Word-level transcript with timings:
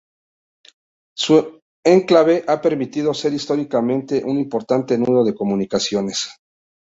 Su 1.15 1.61
enclave 1.85 2.43
ha 2.47 2.59
permitido 2.59 3.13
ser 3.13 3.33
históricamente 3.33 4.23
un 4.25 4.39
importante 4.39 4.97
nudo 4.97 5.23
de 5.23 5.35
comunicaciones. 5.35 6.39